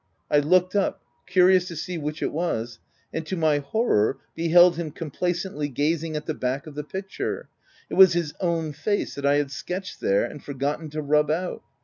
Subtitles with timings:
[0.35, 2.79] —I looked up, curious to see which it was,
[3.13, 7.49] and, to my horror, beheld him com placently gazing at the back of the picture—
[7.91, 11.61] It was his own face that I had sketched there and forgotten to rub out